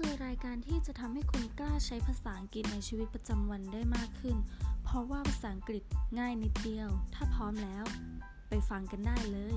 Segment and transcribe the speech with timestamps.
[0.00, 4.36] คือรายการที่จะทำให้คุณกล้าใช้ภาษาอังกฤษในชีวิตประจำวันได้มากขึ้น
[4.84, 5.82] เพราะว่าภาษาอังกฤษ
[6.18, 7.84] ง่ายนิดเดียว ถ้าพร้อมแล้ว
[8.48, 9.56] ไปฟังกันได้เลย